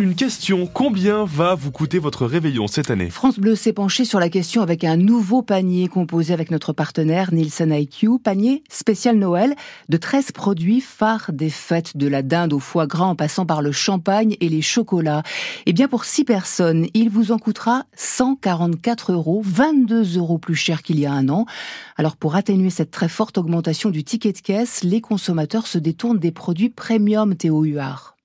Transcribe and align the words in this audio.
Une 0.00 0.14
question, 0.14 0.66
combien 0.66 1.26
va 1.26 1.54
vous 1.54 1.70
coûter 1.70 1.98
votre 1.98 2.24
réveillon 2.24 2.66
cette 2.66 2.90
année 2.90 3.10
France 3.10 3.38
Bleu 3.38 3.54
s'est 3.54 3.74
penché 3.74 4.06
sur 4.06 4.20
la 4.20 4.30
question 4.30 4.62
avec 4.62 4.84
un 4.84 4.96
nouveau 4.96 5.42
panier 5.42 5.86
composé 5.86 6.32
avec 6.32 6.50
notre 6.50 6.72
partenaire 6.72 7.30
Nielsen 7.34 7.74
IQ, 7.74 8.18
panier 8.18 8.64
spécial 8.70 9.18
Noël 9.18 9.54
de 9.90 9.96
13 9.98 10.32
produits 10.32 10.80
phares 10.80 11.30
des 11.34 11.50
fêtes 11.50 11.94
de 11.98 12.06
la 12.06 12.22
dinde 12.22 12.54
au 12.54 12.58
foie 12.58 12.86
gras 12.86 13.04
en 13.04 13.16
passant 13.16 13.44
par 13.44 13.60
le 13.60 13.70
champagne 13.70 14.34
et 14.40 14.48
les 14.48 14.62
chocolats. 14.62 15.22
Et 15.26 15.62
eh 15.66 15.72
bien 15.74 15.88
pour 15.88 16.06
6 16.06 16.24
personnes, 16.24 16.86
il 16.94 17.10
vous 17.10 17.30
en 17.30 17.38
coûtera 17.38 17.84
144 17.94 19.12
euros, 19.12 19.42
22 19.44 20.16
euros 20.16 20.38
plus 20.38 20.56
cher 20.56 20.82
qu'il 20.82 21.00
y 21.00 21.04
a 21.04 21.12
un 21.12 21.28
an. 21.28 21.44
Alors 21.98 22.16
pour 22.16 22.34
atténuer 22.34 22.70
cette 22.70 22.92
très 22.92 23.10
forte 23.10 23.36
augmentation 23.36 23.90
du 23.90 24.04
ticket 24.04 24.32
de 24.32 24.38
caisse, 24.38 24.84
les 24.84 25.02
consommateurs 25.02 25.66
se 25.66 25.76
détournent 25.76 26.18
des 26.18 26.32
produits 26.32 26.70
premium 26.70 27.34
Théo. 27.36 27.66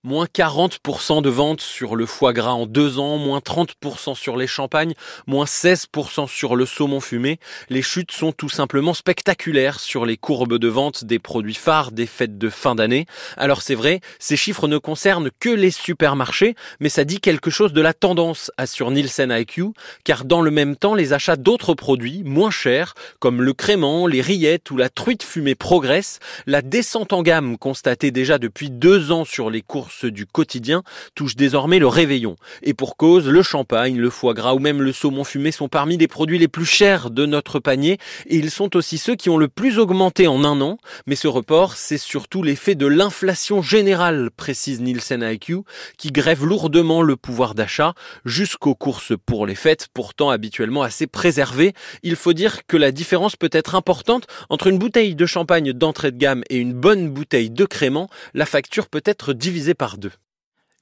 Moins 0.07 0.27
40% 0.33 1.21
de 1.21 1.29
ventes 1.29 1.59
sur 1.59 1.97
le 1.97 2.05
foie 2.05 2.31
gras 2.31 2.53
en 2.53 2.65
deux 2.65 2.97
ans, 2.97 3.17
moins 3.17 3.39
30% 3.39 4.15
sur 4.15 4.37
les 4.37 4.47
champagnes, 4.47 4.93
moins 5.25 5.43
16% 5.43 6.29
sur 6.29 6.55
le 6.55 6.65
saumon 6.65 7.01
fumé. 7.01 7.41
Les 7.67 7.81
chutes 7.81 8.13
sont 8.13 8.31
tout 8.31 8.47
simplement 8.47 8.93
spectaculaires 8.93 9.81
sur 9.81 10.05
les 10.05 10.15
courbes 10.15 10.59
de 10.59 10.67
vente 10.69 11.03
des 11.03 11.19
produits 11.19 11.55
phares 11.55 11.91
des 11.91 12.05
fêtes 12.05 12.37
de 12.37 12.49
fin 12.49 12.73
d'année. 12.73 13.05
Alors 13.35 13.61
c'est 13.61 13.75
vrai, 13.75 13.99
ces 14.17 14.37
chiffres 14.37 14.69
ne 14.69 14.77
concernent 14.77 15.29
que 15.41 15.49
les 15.49 15.71
supermarchés, 15.71 16.55
mais 16.79 16.87
ça 16.87 17.03
dit 17.03 17.19
quelque 17.19 17.49
chose 17.49 17.73
de 17.73 17.81
la 17.81 17.93
tendance, 17.93 18.49
assure 18.55 18.91
Nielsen 18.91 19.35
IQ, 19.37 19.73
car 20.05 20.23
dans 20.23 20.39
le 20.39 20.51
même 20.51 20.77
temps, 20.77 20.95
les 20.95 21.11
achats 21.11 21.35
d'autres 21.35 21.73
produits 21.73 22.23
moins 22.23 22.49
chers, 22.49 22.93
comme 23.19 23.41
le 23.41 23.51
crément, 23.51 24.07
les 24.07 24.21
rillettes 24.21 24.71
ou 24.71 24.77
la 24.77 24.87
truite 24.87 25.23
fumée 25.23 25.55
progressent. 25.55 26.19
La 26.45 26.61
descente 26.61 27.11
en 27.11 27.23
gamme 27.23 27.57
constatée 27.57 28.11
déjà 28.11 28.37
depuis 28.37 28.69
deux 28.69 29.11
ans 29.11 29.25
sur 29.25 29.49
les 29.49 29.61
courses 29.61 29.96
du 30.05 30.25
quotidien 30.25 30.83
touche 31.15 31.35
désormais 31.35 31.79
le 31.79 31.87
réveillon. 31.87 32.35
Et 32.63 32.73
pour 32.73 32.97
cause, 32.97 33.27
le 33.27 33.41
champagne, 33.41 33.97
le 33.97 34.09
foie 34.09 34.33
gras 34.33 34.53
ou 34.53 34.59
même 34.59 34.81
le 34.81 34.91
saumon 34.91 35.23
fumé 35.23 35.51
sont 35.51 35.67
parmi 35.67 35.97
les 35.97 36.07
produits 36.07 36.39
les 36.39 36.47
plus 36.47 36.65
chers 36.65 37.09
de 37.09 37.25
notre 37.25 37.59
panier 37.59 37.97
et 38.27 38.37
ils 38.37 38.51
sont 38.51 38.75
aussi 38.75 38.97
ceux 38.97 39.15
qui 39.15 39.29
ont 39.29 39.37
le 39.37 39.47
plus 39.47 39.79
augmenté 39.79 40.27
en 40.27 40.43
un 40.43 40.61
an. 40.61 40.77
Mais 41.05 41.15
ce 41.15 41.27
report, 41.27 41.73
c'est 41.75 41.97
surtout 41.97 42.43
l'effet 42.43 42.75
de 42.75 42.85
l'inflation 42.85 43.61
générale, 43.61 44.29
précise 44.35 44.81
Nielsen 44.81 45.23
IQ, 45.23 45.57
qui 45.97 46.11
grève 46.11 46.45
lourdement 46.45 47.01
le 47.01 47.15
pouvoir 47.15 47.55
d'achat 47.55 47.93
jusqu'aux 48.25 48.75
courses 48.75 49.13
pour 49.25 49.45
les 49.45 49.55
fêtes, 49.55 49.87
pourtant 49.93 50.29
habituellement 50.29 50.83
assez 50.83 51.07
préservées. 51.07 51.73
Il 52.03 52.15
faut 52.15 52.33
dire 52.33 52.65
que 52.67 52.77
la 52.77 52.91
différence 52.91 53.35
peut 53.35 53.49
être 53.51 53.75
importante 53.75 54.27
entre 54.49 54.67
une 54.67 54.77
bouteille 54.77 55.15
de 55.15 55.25
champagne 55.25 55.73
d'entrée 55.73 56.11
de 56.11 56.17
gamme 56.17 56.43
et 56.49 56.57
une 56.57 56.73
bonne 56.73 57.09
bouteille 57.09 57.49
de 57.49 57.65
crément. 57.65 58.09
La 58.33 58.45
facture 58.45 58.87
peut 58.87 59.01
être 59.05 59.33
divisée 59.33 59.73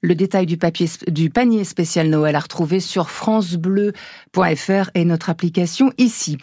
le 0.02 0.16
détail 0.16 0.46
du, 0.46 0.58
du 1.08 1.30
panier 1.30 1.64
spécial 1.64 2.10
Noël 2.10 2.36
à 2.36 2.40
retrouver 2.40 2.80
sur 2.80 3.10
francebleu.fr 3.10 4.90
et 4.94 5.06
notre 5.06 5.30
application 5.30 5.92
ici. 5.98 6.38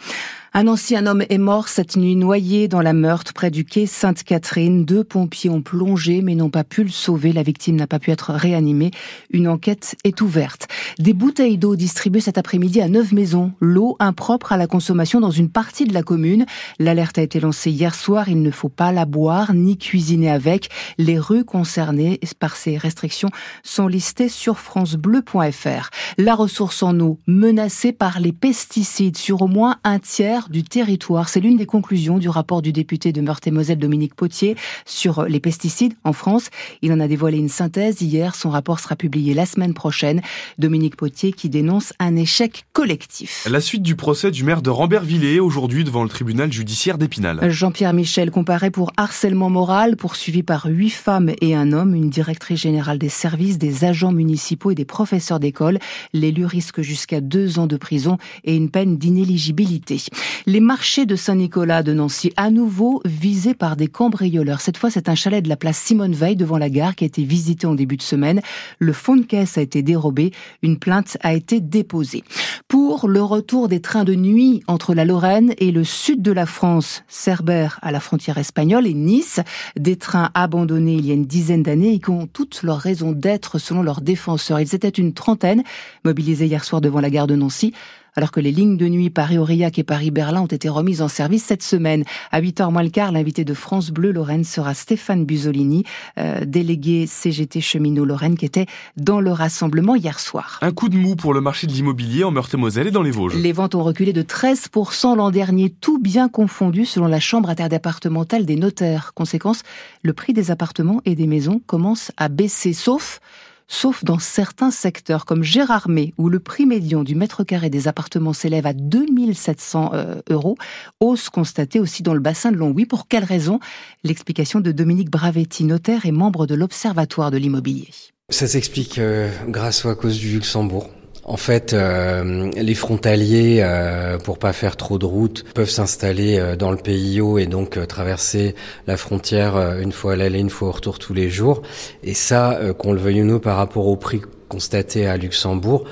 Un 0.55 0.67
ancien 0.67 1.07
homme 1.07 1.23
est 1.29 1.39
mort 1.39 1.67
cette 1.67 1.97
nuit 1.97 2.15
noyé 2.15 2.67
dans 2.67 2.83
la 2.83 2.93
Meurthe 2.93 3.33
près 3.33 3.49
du 3.49 3.65
quai 3.65 3.87
Sainte-Catherine. 3.87 4.85
Deux 4.85 5.03
pompiers 5.03 5.49
ont 5.49 5.63
plongé 5.63 6.21
mais 6.21 6.35
n'ont 6.35 6.51
pas 6.51 6.63
pu 6.63 6.83
le 6.83 6.91
sauver. 6.91 7.33
La 7.33 7.41
victime 7.41 7.75
n'a 7.75 7.87
pas 7.87 7.97
pu 7.97 8.11
être 8.11 8.31
réanimée. 8.33 8.91
Une 9.31 9.47
enquête 9.47 9.95
est 10.03 10.21
ouverte. 10.21 10.67
Des 10.99 11.13
bouteilles 11.13 11.57
d'eau 11.57 11.75
distribuées 11.75 12.19
cet 12.19 12.37
après-midi 12.37 12.81
à 12.81 12.87
neuf 12.87 13.13
maisons. 13.13 13.53
L'eau 13.61 13.95
impropre 13.97 14.51
à 14.51 14.57
la 14.57 14.67
consommation 14.67 15.19
dans 15.19 15.31
une 15.31 15.49
partie 15.49 15.85
de 15.85 15.93
la 15.95 16.03
commune. 16.03 16.45
L'alerte 16.77 17.17
a 17.17 17.23
été 17.23 17.39
lancée 17.39 17.71
hier 17.71 17.95
soir. 17.95 18.29
Il 18.29 18.43
ne 18.43 18.51
faut 18.51 18.69
pas 18.69 18.91
la 18.91 19.05
boire 19.05 19.55
ni 19.55 19.79
cuisiner 19.79 20.29
avec. 20.29 20.69
Les 20.99 21.17
rues 21.17 21.45
concernées 21.45 22.19
par 22.37 22.57
ces 22.57 22.77
restrictions 22.77 23.31
sont 23.63 23.87
listées 23.87 24.29
sur 24.29 24.59
francebleu.fr. 24.59 25.89
La 26.19 26.35
ressource 26.35 26.83
en 26.83 26.99
eau 26.99 27.17
menacée 27.25 27.91
par 27.91 28.19
les 28.19 28.33
pesticides 28.33 29.17
sur 29.17 29.41
au 29.41 29.47
moins 29.47 29.77
un 29.83 29.97
tiers 29.97 30.42
du 30.49 30.63
territoire. 30.63 31.29
C'est 31.29 31.39
l'une 31.39 31.57
des 31.57 31.65
conclusions 31.65 32.17
du 32.17 32.29
rapport 32.29 32.61
du 32.61 32.71
député 32.71 33.11
de 33.11 33.21
Meurthe-et-Moselle 33.21 33.77
Dominique 33.77 34.15
Potier 34.15 34.55
sur 34.85 35.23
les 35.23 35.39
pesticides 35.39 35.93
en 36.03 36.13
France. 36.13 36.49
Il 36.81 36.91
en 36.91 36.99
a 36.99 37.07
dévoilé 37.07 37.37
une 37.37 37.49
synthèse 37.49 38.01
hier. 38.01 38.35
Son 38.35 38.49
rapport 38.49 38.79
sera 38.79 38.95
publié 38.95 39.33
la 39.33 39.45
semaine 39.45 39.73
prochaine. 39.73 40.21
Dominique 40.57 40.95
Potier 40.95 41.33
qui 41.33 41.49
dénonce 41.49 41.93
un 41.99 42.15
échec 42.15 42.65
collectif. 42.73 43.47
La 43.49 43.61
suite 43.61 43.83
du 43.83 43.95
procès 43.95 44.31
du 44.31 44.43
maire 44.43 44.61
de 44.61 44.69
Rambervillers 44.69 45.39
aujourd'hui 45.39 45.83
devant 45.83 46.03
le 46.03 46.09
tribunal 46.09 46.51
judiciaire 46.51 46.97
d'Épinal. 46.97 47.49
Jean-Pierre 47.49 47.93
Michel 47.93 48.31
comparé 48.31 48.71
pour 48.71 48.91
harcèlement 48.97 49.49
moral, 49.49 49.95
poursuivi 49.95 50.43
par 50.43 50.65
huit 50.65 50.89
femmes 50.89 51.31
et 51.41 51.55
un 51.55 51.71
homme, 51.71 51.95
une 51.95 52.09
directrice 52.09 52.61
générale 52.61 52.97
des 52.97 53.09
services, 53.09 53.57
des 53.57 53.85
agents 53.85 54.11
municipaux 54.11 54.71
et 54.71 54.75
des 54.75 54.85
professeurs 54.85 55.39
d'école. 55.39 55.79
L'élu 56.13 56.45
risque 56.45 56.81
jusqu'à 56.81 57.21
deux 57.21 57.59
ans 57.59 57.67
de 57.67 57.77
prison 57.77 58.17
et 58.43 58.55
une 58.55 58.69
peine 58.69 58.97
d'inéligibilité. 58.97 60.01
Les 60.45 60.59
marchés 60.59 61.05
de 61.05 61.15
Saint-Nicolas 61.15 61.83
de 61.83 61.93
Nancy, 61.93 62.33
à 62.37 62.49
nouveau 62.49 63.01
visés 63.05 63.53
par 63.53 63.75
des 63.75 63.87
cambrioleurs. 63.87 64.61
Cette 64.61 64.77
fois, 64.77 64.89
c'est 64.89 65.09
un 65.09 65.15
chalet 65.15 65.43
de 65.43 65.49
la 65.49 65.55
place 65.55 65.77
Simone 65.77 66.13
Veil 66.13 66.35
devant 66.35 66.57
la 66.57 66.69
gare 66.69 66.95
qui 66.95 67.03
a 67.03 67.07
été 67.07 67.23
visité 67.23 67.67
en 67.67 67.75
début 67.75 67.97
de 67.97 68.01
semaine. 68.01 68.41
Le 68.79 68.93
fond 68.93 69.15
de 69.15 69.23
caisse 69.23 69.57
a 69.57 69.61
été 69.61 69.81
dérobé. 69.81 70.31
Une 70.61 70.77
plainte 70.77 71.17
a 71.21 71.33
été 71.33 71.59
déposée. 71.59 72.23
Pour 72.67 73.07
le 73.07 73.21
retour 73.21 73.67
des 73.67 73.81
trains 73.81 74.03
de 74.03 74.15
nuit 74.15 74.63
entre 74.67 74.93
la 74.93 75.05
Lorraine 75.05 75.53
et 75.59 75.71
le 75.71 75.83
sud 75.83 76.21
de 76.21 76.31
la 76.31 76.45
France, 76.45 77.03
Cerbère 77.07 77.79
à 77.81 77.91
la 77.91 77.99
frontière 77.99 78.37
espagnole 78.37 78.87
et 78.87 78.93
Nice, 78.93 79.39
des 79.77 79.95
trains 79.95 80.31
abandonnés 80.33 80.95
il 80.95 81.05
y 81.05 81.11
a 81.11 81.13
une 81.13 81.25
dizaine 81.25 81.63
d'années 81.63 81.93
et 81.93 81.99
qui 81.99 82.09
ont 82.09 82.27
toutes 82.27 82.63
leurs 82.63 82.79
raisons 82.79 83.11
d'être 83.11 83.59
selon 83.59 83.83
leurs 83.83 84.01
défenseurs. 84.01 84.59
Ils 84.59 84.75
étaient 84.75 84.89
une 84.89 85.13
trentaine 85.13 85.63
mobilisés 86.03 86.47
hier 86.47 86.63
soir 86.63 86.81
devant 86.81 86.99
la 86.99 87.09
gare 87.09 87.27
de 87.27 87.35
Nancy 87.35 87.73
alors 88.15 88.31
que 88.31 88.39
les 88.39 88.51
lignes 88.51 88.77
de 88.77 88.87
nuit 88.87 89.09
Paris-Aurillac 89.09 89.79
et 89.79 89.83
Paris-Berlin 89.83 90.41
ont 90.41 90.47
été 90.47 90.69
remises 90.69 91.01
en 91.01 91.07
service 91.07 91.43
cette 91.43 91.63
semaine. 91.63 92.03
À 92.31 92.41
8h 92.41 92.71
moins 92.71 92.83
le 92.83 92.89
quart, 92.89 93.11
l'invité 93.11 93.43
de 93.43 93.53
France 93.53 93.91
Bleu 93.91 94.11
Lorraine 94.11 94.43
sera 94.43 94.73
Stéphane 94.73 95.25
Busolini, 95.25 95.83
euh, 96.17 96.45
délégué 96.45 97.07
CGT 97.07 97.61
cheminot 97.61 98.05
Lorraine, 98.05 98.37
qui 98.37 98.45
était 98.45 98.67
dans 98.97 99.19
le 99.19 99.31
rassemblement 99.31 99.95
hier 99.95 100.19
soir. 100.19 100.59
Un 100.61 100.71
coup 100.71 100.89
de 100.89 100.97
mou 100.97 101.15
pour 101.15 101.33
le 101.33 101.41
marché 101.41 101.67
de 101.67 101.71
l'immobilier 101.71 102.23
en 102.23 102.31
Meurthe-et-Moselle 102.31 102.87
et 102.87 102.91
dans 102.91 103.03
les 103.03 103.11
Vosges. 103.11 103.35
Les 103.35 103.51
ventes 103.51 103.75
ont 103.75 103.83
reculé 103.83 104.13
de 104.13 104.21
13% 104.21 105.15
l'an 105.15 105.31
dernier, 105.31 105.69
tout 105.69 105.99
bien 105.99 106.29
confondu 106.29 106.85
selon 106.85 107.07
la 107.07 107.19
Chambre 107.19 107.49
interdépartementale 107.49 108.45
des 108.45 108.55
notaires. 108.55 109.13
Conséquence, 109.13 109.63
le 110.01 110.13
prix 110.13 110.33
des 110.33 110.51
appartements 110.51 111.01
et 111.05 111.15
des 111.15 111.27
maisons 111.27 111.61
commence 111.65 112.11
à 112.17 112.27
baisser, 112.27 112.73
sauf 112.73 113.19
sauf 113.67 114.03
dans 114.03 114.19
certains 114.19 114.71
secteurs 114.71 115.25
comme 115.25 115.43
Gérardmer, 115.43 116.13
où 116.17 116.29
le 116.29 116.39
prix 116.39 116.65
médian 116.65 117.03
du 117.03 117.15
mètre 117.15 117.43
carré 117.43 117.69
des 117.69 117.87
appartements 117.87 118.33
s'élève 118.33 118.65
à 118.65 118.73
2700 118.73 119.91
euh, 119.93 120.15
euros, 120.29 120.57
hausse 120.99 121.29
constatée 121.29 121.79
aussi 121.79 122.03
dans 122.03 122.13
le 122.13 122.19
bassin 122.19 122.51
de 122.51 122.57
Longwy. 122.57 122.85
Pour 122.85 123.07
quelle 123.07 123.23
raison? 123.23 123.59
L'explication 124.03 124.59
de 124.59 124.71
Dominique 124.71 125.09
Bravetti, 125.09 125.63
notaire 125.63 126.05
et 126.05 126.11
membre 126.11 126.45
de 126.45 126.55
l'Observatoire 126.55 127.31
de 127.31 127.37
l'immobilier. 127.37 127.89
Ça 128.29 128.47
s'explique 128.47 128.99
euh, 128.99 129.29
grâce 129.47 129.83
ou 129.83 129.89
à 129.89 129.95
cause 129.95 130.17
du 130.17 130.29
Luxembourg. 130.29 130.89
En 131.25 131.37
fait, 131.37 131.73
euh, 131.73 132.51
les 132.55 132.75
frontaliers, 132.75 133.59
euh, 133.61 134.17
pour 134.17 134.37
pas 134.37 134.51
faire 134.51 134.75
trop 134.75 134.99
de 134.99 135.05
route, 135.05 135.45
peuvent 135.53 135.69
s'installer 135.69 136.37
euh, 136.37 136.55
dans 136.57 136.71
le 136.71 136.77
pays 136.77 137.21
et 137.39 137.45
donc 137.45 137.77
euh, 137.77 137.85
traverser 137.85 138.55
la 138.87 138.97
frontière 138.97 139.55
une 139.79 139.91
fois 139.91 140.13
à 140.13 140.15
l'aller, 140.17 140.39
une 140.39 140.49
fois 140.49 140.67
au 140.69 140.71
retour 140.71 140.99
tous 140.99 141.13
les 141.13 141.29
jours. 141.29 141.61
Et 142.03 142.13
ça, 142.13 142.59
qu'on 142.77 142.91
le 142.91 142.99
veuille 142.99 143.21
ou 143.21 143.25
non, 143.25 143.39
par 143.39 143.57
rapport 143.57 143.87
au 143.87 143.95
prix 143.95 144.21
constaté 144.53 145.07
à 145.07 145.17
Luxembourg, 145.17 145.85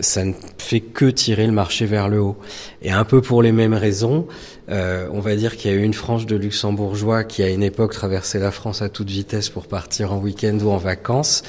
ça 0.00 0.24
ne 0.24 0.32
fait 0.58 0.80
que 0.80 1.06
tirer 1.06 1.46
le 1.46 1.52
marché 1.52 1.84
vers 1.86 2.08
le 2.08 2.20
haut. 2.20 2.36
Et 2.82 2.90
un 2.90 3.04
peu 3.04 3.20
pour 3.20 3.42
les 3.42 3.52
mêmes 3.52 3.74
raisons, 3.74 4.26
on 4.68 5.20
va 5.20 5.36
dire 5.36 5.56
qu'il 5.56 5.70
y 5.70 5.74
a 5.74 5.76
eu 5.76 5.82
une 5.82 5.94
frange 5.94 6.26
de 6.26 6.36
luxembourgeois 6.36 7.24
qui 7.24 7.42
à 7.42 7.48
une 7.50 7.62
époque 7.62 7.92
traversait 7.92 8.38
la 8.38 8.50
France 8.50 8.82
à 8.82 8.88
toute 8.88 9.10
vitesse 9.10 9.48
pour 9.48 9.66
partir 9.66 10.12
en 10.12 10.18
week-end 10.18 10.56
ou 10.62 10.70
en 10.70 10.78
vacances 10.78 11.42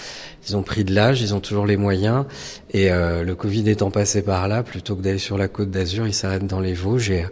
ils 0.47 0.55
ont 0.55 0.63
pris 0.63 0.83
de 0.83 0.93
l'âge, 0.93 1.21
ils 1.21 1.33
ont 1.33 1.39
toujours 1.39 1.65
les 1.65 1.77
moyens. 1.77 2.25
Et 2.71 2.91
euh, 2.91 3.23
le 3.23 3.35
Covid 3.35 3.69
étant 3.69 3.91
passé 3.91 4.21
par 4.21 4.47
là, 4.47 4.63
plutôt 4.63 4.95
que 4.95 5.01
d'aller 5.01 5.17
sur 5.17 5.37
la 5.37 5.47
côte 5.47 5.71
d'Azur, 5.71 6.07
ils 6.07 6.13
s'arrêtent 6.13 6.47
dans 6.47 6.59
les 6.59 6.73
Vosges. 6.73 7.09
Et 7.09 7.25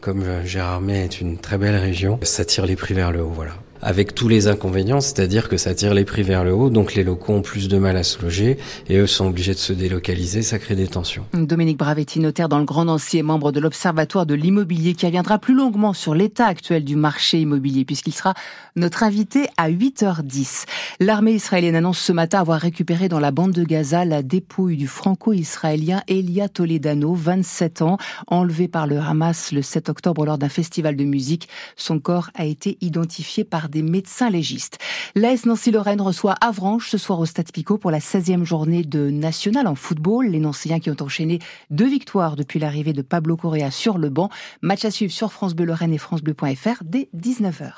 comme 0.00 0.22
euh, 0.22 0.44
Gérardmer 0.44 1.04
est 1.04 1.20
une 1.20 1.38
très 1.38 1.58
belle 1.58 1.76
région, 1.76 2.18
ça 2.22 2.44
tire 2.44 2.66
les 2.66 2.76
prix 2.76 2.94
vers 2.94 3.12
le 3.12 3.22
haut. 3.22 3.32
Voilà 3.34 3.54
avec 3.82 4.14
tous 4.14 4.28
les 4.28 4.48
inconvénients, 4.48 5.00
c'est-à-dire 5.00 5.48
que 5.48 5.56
ça 5.56 5.74
tire 5.74 5.94
les 5.94 6.04
prix 6.04 6.22
vers 6.22 6.44
le 6.44 6.52
haut, 6.52 6.70
donc 6.70 6.94
les 6.94 7.04
locaux 7.04 7.32
ont 7.32 7.42
plus 7.42 7.68
de 7.68 7.78
mal 7.78 7.96
à 7.96 8.02
se 8.02 8.20
loger 8.22 8.58
et 8.88 8.96
eux 8.96 9.06
sont 9.06 9.26
obligés 9.26 9.54
de 9.54 9.58
se 9.58 9.72
délocaliser, 9.72 10.42
ça 10.42 10.58
crée 10.58 10.74
des 10.76 10.88
tensions. 10.88 11.24
Dominique 11.32 11.78
Bravetti, 11.78 12.20
notaire 12.20 12.48
dans 12.48 12.58
le 12.58 12.64
Grand 12.64 12.84
Nancy 12.84 13.18
et 13.18 13.22
membre 13.22 13.52
de 13.52 13.60
l'Observatoire 13.60 14.26
de 14.26 14.34
l'immobilier 14.34 14.94
qui 14.94 15.06
reviendra 15.06 15.38
plus 15.38 15.54
longuement 15.54 15.92
sur 15.92 16.14
l'état 16.14 16.46
actuel 16.46 16.84
du 16.84 16.96
marché 16.96 17.40
immobilier 17.40 17.84
puisqu'il 17.84 18.12
sera 18.12 18.34
notre 18.76 19.02
invité 19.02 19.48
à 19.56 19.70
8h10. 19.70 20.64
L'armée 21.00 21.32
israélienne 21.32 21.76
annonce 21.76 21.98
ce 21.98 22.12
matin 22.12 22.40
avoir 22.40 22.60
récupéré 22.60 23.08
dans 23.08 23.20
la 23.20 23.30
bande 23.30 23.52
de 23.52 23.64
Gaza 23.64 24.04
la 24.04 24.22
dépouille 24.22 24.76
du 24.76 24.86
franco-israélien 24.86 26.02
Elia 26.08 26.48
Toledano, 26.48 27.14
27 27.14 27.82
ans, 27.82 27.98
enlevé 28.26 28.68
par 28.68 28.86
le 28.86 28.98
Hamas 28.98 29.52
le 29.52 29.62
7 29.62 29.88
octobre 29.88 30.24
lors 30.24 30.38
d'un 30.38 30.48
festival 30.48 30.96
de 30.96 31.04
musique. 31.04 31.48
Son 31.76 31.98
corps 31.98 32.30
a 32.34 32.44
été 32.44 32.78
identifié 32.80 33.44
par 33.44 33.67
des 33.68 33.82
médecins 33.82 34.30
légistes. 34.30 34.78
L'AS 35.14 35.46
Nancy-Lorraine 35.46 36.00
reçoit 36.00 36.34
Avranches 36.40 36.90
ce 36.90 36.98
soir 36.98 37.20
au 37.20 37.26
Stade 37.26 37.52
Picot 37.52 37.78
pour 37.78 37.90
la 37.90 37.98
16e 37.98 38.44
journée 38.44 38.82
de 38.82 39.10
national 39.10 39.66
en 39.66 39.74
football. 39.74 40.26
Les 40.26 40.40
Nancéens 40.40 40.80
qui 40.80 40.90
ont 40.90 40.96
enchaîné 41.00 41.38
deux 41.70 41.88
victoires 41.88 42.36
depuis 42.36 42.58
l'arrivée 42.58 42.92
de 42.92 43.02
Pablo 43.02 43.36
Correa 43.36 43.70
sur 43.70 43.98
le 43.98 44.08
banc. 44.08 44.30
Match 44.62 44.84
à 44.84 44.90
suivre 44.90 45.12
sur 45.12 45.32
France 45.32 45.54
Bleu 45.54 45.66
Lorraine 45.66 45.92
et 45.92 45.98
francebleu.fr 45.98 46.82
dès 46.84 47.08
19h. 47.16 47.72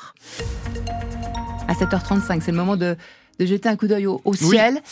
À 1.69 1.75
7h35, 1.75 2.41
c'est 2.41 2.51
le 2.51 2.57
moment 2.57 2.77
de 2.77 2.97
de 3.41 3.47
jeter 3.47 3.69
un 3.69 3.77
coup 3.77 3.87
d'œil 3.87 4.07
au, 4.07 4.21
ciel. 4.35 4.83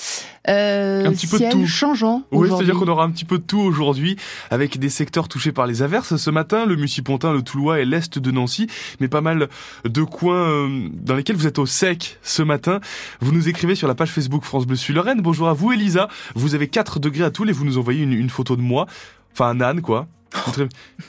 Euh, 0.48 1.04
un 1.04 1.12
petit 1.12 1.26
peu 1.26 1.38
de 1.38 1.50
tout. 1.50 1.66
changeant. 1.66 2.22
Oui, 2.32 2.48
c'est-à-dire 2.48 2.74
qu'on 2.74 2.88
aura 2.88 3.04
un 3.04 3.10
petit 3.10 3.26
peu 3.26 3.38
de 3.38 3.42
tout 3.42 3.60
aujourd'hui, 3.60 4.16
avec 4.50 4.78
des 4.78 4.88
secteurs 4.88 5.28
touchés 5.28 5.52
par 5.52 5.66
les 5.66 5.82
averses. 5.82 6.16
Ce 6.16 6.30
matin, 6.30 6.64
le 6.64 6.76
Mussy-Pontin, 6.76 7.34
le 7.34 7.42
Toulois 7.42 7.80
et 7.80 7.84
l'Est 7.84 8.18
de 8.18 8.30
Nancy, 8.30 8.66
mais 9.00 9.08
pas 9.08 9.20
mal 9.20 9.48
de 9.84 10.02
coins 10.02 10.48
euh, 10.48 10.88
dans 10.94 11.14
lesquels 11.14 11.36
vous 11.36 11.46
êtes 11.46 11.58
au 11.58 11.66
sec 11.66 12.18
ce 12.22 12.42
matin. 12.42 12.80
Vous 13.20 13.32
nous 13.32 13.48
écrivez 13.50 13.74
sur 13.74 13.86
la 13.86 13.94
page 13.94 14.10
Facebook 14.10 14.42
France 14.44 14.66
Bleu 14.66 14.76
Sud 14.76 14.96
Lorraine. 14.96 15.20
Bonjour 15.20 15.48
à 15.48 15.52
vous, 15.52 15.72
Elisa. 15.72 16.08
Vous 16.34 16.54
avez 16.54 16.68
4 16.68 17.00
degrés 17.00 17.24
à 17.24 17.30
Toul 17.30 17.50
et 17.50 17.52
vous 17.52 17.66
nous 17.66 17.76
envoyez 17.76 18.02
une, 18.02 18.14
une 18.14 18.30
photo 18.30 18.56
de 18.56 18.62
moi. 18.62 18.86
Enfin, 19.32 19.50
un 19.50 19.60
âne, 19.60 19.80
quoi. 19.80 20.08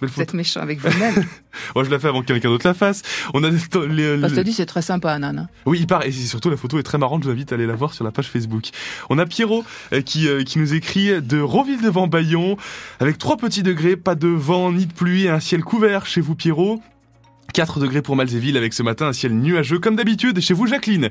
Vous 0.02 0.22
êtes 0.22 0.34
méchant 0.34 0.62
avec 0.62 0.80
vous-même. 0.80 1.16
Moi, 1.76 1.84
je 1.84 1.90
la 1.90 2.00
fais 2.00 2.08
avant 2.08 2.22
que 2.22 2.28
quelqu'un 2.28 2.50
d'autre 2.50 2.68
la 2.68 2.74
fasse. 2.74 3.02
On 3.34 3.44
a 3.44 3.50
les, 3.50 4.18
Parce 4.18 4.34
que 4.34 4.42
dit, 4.42 4.54
c'est 4.54 4.66
très 4.66 4.82
sympa, 4.82 5.18
Nan. 5.20 5.48
Oui, 5.66 5.80
il 5.80 5.88
part. 5.88 6.06
Et 6.06 6.12
surtout, 6.12 6.50
la 6.50 6.58
photo 6.58 6.80
est 6.80 6.84
très 6.84 6.98
marrante. 6.98 7.24
Je 7.24 7.28
vous 7.28 7.34
invite 7.34 7.52
à 7.52 7.56
aller 7.56 7.66
la 7.66 7.76
voir 7.76 7.94
sur 7.94 8.04
la 8.04 8.12
page 8.12 8.28
Facebook. 8.28 8.70
On 9.10 9.18
a 9.18 9.26
Pierrot 9.26 9.64
euh, 9.94 10.02
qui, 10.02 10.28
euh, 10.28 10.44
qui 10.44 10.60
nous 10.60 10.74
écrit 10.74 11.22
de 11.22 11.40
Roville 11.40 11.82
devant 11.82 12.08
Bayon, 12.08 12.58
avec 13.00 13.18
3 13.18 13.38
petits 13.38 13.64
degrés, 13.64 13.98
pas 13.98 14.16
de 14.16 14.28
vent 14.28 14.72
ni 14.72 14.86
de 14.86 14.94
pluie 14.94 15.26
et 15.26 15.30
un 15.30 15.40
ciel 15.40 15.64
couvert 15.64 16.06
chez 16.06 16.22
vous, 16.22 16.36
Pierrot. 16.36 16.82
4 17.54 17.80
degrés 17.80 18.02
pour 18.02 18.16
Malzéville 18.16 18.58
avec 18.58 18.74
ce 18.74 18.84
matin 18.84 19.08
un 19.08 19.14
ciel 19.14 19.34
nuageux 19.34 19.80
comme 19.80 19.96
d'habitude. 19.96 20.40
Chez 20.40 20.54
vous, 20.54 20.68
Jacqueline. 20.68 21.10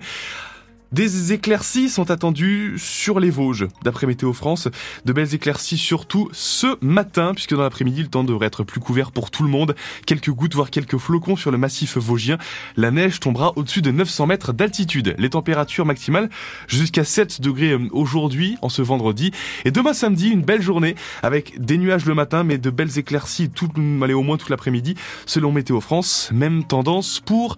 Des 0.90 1.34
éclaircies 1.34 1.90
sont 1.90 2.10
attendues 2.10 2.78
sur 2.78 3.20
les 3.20 3.28
Vosges, 3.28 3.68
d'après 3.82 4.06
Météo 4.06 4.32
France. 4.32 4.68
De 5.04 5.12
belles 5.12 5.34
éclaircies 5.34 5.76
surtout 5.76 6.30
ce 6.32 6.78
matin, 6.80 7.34
puisque 7.34 7.54
dans 7.54 7.62
l'après-midi, 7.62 8.00
le 8.00 8.08
temps 8.08 8.24
devrait 8.24 8.46
être 8.46 8.64
plus 8.64 8.80
couvert 8.80 9.12
pour 9.12 9.30
tout 9.30 9.42
le 9.42 9.50
monde. 9.50 9.76
Quelques 10.06 10.30
gouttes, 10.30 10.54
voire 10.54 10.70
quelques 10.70 10.96
flocons 10.96 11.36
sur 11.36 11.50
le 11.50 11.58
massif 11.58 11.98
vosgien. 11.98 12.38
La 12.78 12.90
neige 12.90 13.20
tombera 13.20 13.52
au-dessus 13.56 13.82
de 13.82 13.90
900 13.90 14.28
mètres 14.28 14.54
d'altitude. 14.54 15.14
Les 15.18 15.28
températures 15.28 15.84
maximales 15.84 16.30
jusqu'à 16.68 17.04
7 17.04 17.42
degrés 17.42 17.72
euh, 17.72 17.86
aujourd'hui, 17.92 18.56
en 18.62 18.70
ce 18.70 18.80
vendredi. 18.80 19.30
Et 19.66 19.70
demain 19.70 19.92
samedi, 19.92 20.30
une 20.30 20.42
belle 20.42 20.62
journée 20.62 20.94
avec 21.22 21.60
des 21.60 21.76
nuages 21.76 22.06
le 22.06 22.14
matin, 22.14 22.44
mais 22.44 22.56
de 22.56 22.70
belles 22.70 22.98
éclaircies 22.98 23.50
tout, 23.50 23.68
allez, 24.02 24.14
au 24.14 24.22
moins 24.22 24.38
toute 24.38 24.48
l'après-midi, 24.48 24.94
selon 25.26 25.52
Météo 25.52 25.82
France. 25.82 26.30
Même 26.32 26.64
tendance 26.64 27.20
pour 27.20 27.56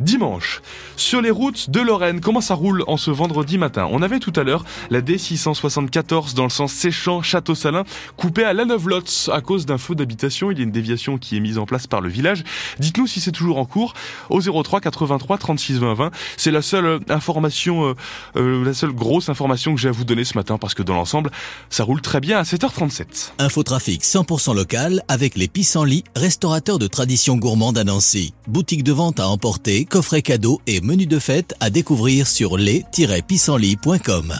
dimanche. 0.00 0.62
Sur 0.96 1.20
les 1.20 1.30
routes 1.30 1.70
de 1.70 1.80
Lorraine, 1.80 2.20
comment 2.20 2.40
ça 2.40 2.54
roule 2.54 2.84
en 2.86 2.96
ce 2.96 3.10
vendredi 3.10 3.58
matin? 3.58 3.88
On 3.90 4.02
avait 4.02 4.18
tout 4.18 4.32
à 4.36 4.42
l'heure 4.42 4.64
la 4.90 5.00
D674 5.00 6.34
dans 6.34 6.44
le 6.44 6.50
sens 6.50 6.72
Séchant-Château-Salin, 6.72 7.84
coupée 8.16 8.44
à 8.44 8.52
la 8.52 8.64
Neuve-Lotz 8.64 9.30
à 9.32 9.40
cause 9.40 9.66
d'un 9.66 9.78
feu 9.78 9.94
d'habitation. 9.94 10.50
Il 10.50 10.58
y 10.58 10.60
a 10.60 10.64
une 10.64 10.70
déviation 10.70 11.18
qui 11.18 11.36
est 11.36 11.40
mise 11.40 11.58
en 11.58 11.66
place 11.66 11.86
par 11.86 12.00
le 12.00 12.08
village. 12.08 12.44
Dites-nous 12.78 13.06
si 13.06 13.20
c'est 13.20 13.32
toujours 13.32 13.58
en 13.58 13.64
cours 13.64 13.94
au 14.30 14.40
03 14.40 14.80
83 14.80 15.38
36 15.38 15.78
20 15.78 15.94
20. 15.94 16.10
C'est 16.36 16.50
la 16.50 16.62
seule 16.62 16.86
euh, 16.86 16.98
information, 17.08 17.88
euh, 17.88 17.94
euh, 18.36 18.64
la 18.64 18.74
seule 18.74 18.92
grosse 18.92 19.28
information 19.28 19.74
que 19.74 19.80
j'ai 19.80 19.88
à 19.88 19.92
vous 19.92 20.04
donner 20.04 20.24
ce 20.24 20.36
matin 20.36 20.58
parce 20.58 20.74
que 20.74 20.82
dans 20.82 20.94
l'ensemble, 20.94 21.30
ça 21.70 21.84
roule 21.84 22.00
très 22.00 22.20
bien 22.20 22.38
à 22.38 22.42
7h37. 22.42 23.32
Infotrafic 23.38 24.02
100% 24.04 24.54
local 24.54 25.02
avec 25.08 25.36
les 25.36 25.48
pissenlits, 25.48 26.04
restaurateurs 26.16 26.78
de 26.78 26.86
tradition 26.86 27.36
gourmande 27.36 27.78
à 27.78 27.84
Nancy. 27.84 28.34
Boutique 28.46 28.84
de 28.84 28.92
vente 28.92 29.20
à 29.20 29.28
emporter 29.28 29.84
coffret 29.88 30.22
cadeau 30.22 30.60
et 30.66 30.80
menu 30.80 31.06
de 31.06 31.18
fête 31.18 31.54
à 31.60 31.70
découvrir 31.70 32.26
sur 32.26 32.56
les-pissenlit.com. 32.56 34.34